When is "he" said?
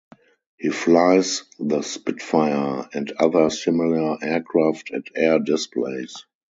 0.57-0.69